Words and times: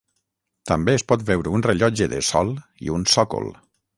També 0.71 0.95
es 0.99 1.05
pot 1.11 1.25
veure 1.27 1.53
un 1.57 1.65
rellotge 1.67 2.09
de 2.15 2.23
sol 2.31 2.51
i 2.87 2.93
un 2.99 3.09
sòcol. 3.17 3.53